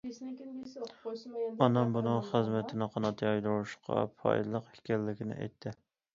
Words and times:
ئانام 1.65 1.93
بۇنىڭ 1.97 2.17
خىزمىتىنى 2.31 2.89
قانات 2.97 3.23
يايدۇرۇشقا 3.27 4.01
پايدىلىق 4.25 4.75
ئىكەنلىكىنى 4.79 5.39
ئېيتتى. 5.41 5.79